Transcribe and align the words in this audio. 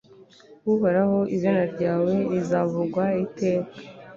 uhoraho, 0.73 1.19
izina 1.35 1.61
ryawe 1.73 2.13
rizavugwa 2.31 3.03
iteka 3.25 3.75